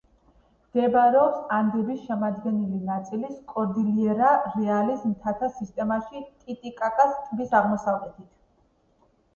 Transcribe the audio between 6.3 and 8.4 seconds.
ტიტიკაკას ტბის აღმოსავლეთით.